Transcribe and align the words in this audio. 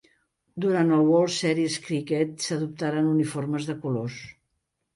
Durant 0.63 0.93
el 0.97 1.03
World 1.09 1.33
Series 1.35 1.75
Cricket, 1.85 2.33
s'adoptaren 2.47 3.13
uniformes 3.15 3.71
de 3.71 3.79
colors. 3.87 4.21